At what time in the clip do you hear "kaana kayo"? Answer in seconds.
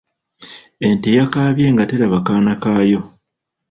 2.27-3.01